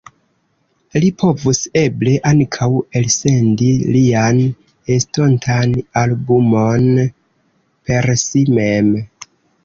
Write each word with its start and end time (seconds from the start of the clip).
Li 1.01 1.09
povus 1.23 1.57
eble 1.81 2.13
ankaŭ 2.29 2.69
elsendi 3.01 3.67
lian 3.95 4.39
estontan 4.95 5.75
albumon 6.05 6.87
per 7.91 8.09
si 8.23 8.43
mem. 8.57 8.89